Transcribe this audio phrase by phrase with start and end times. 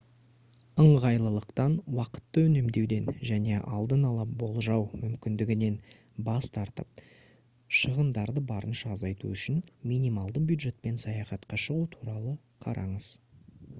[0.83, 5.77] ыңғайлылықтан уақытты үнемдеуден және алдын ала болжау мүмкіндігінен
[6.29, 7.03] бас тартып
[7.81, 9.59] шығындарды барынша азайту үшін
[9.93, 12.35] минималды бюджетпен саяхатқа шығу туралы
[12.67, 13.11] қараңыз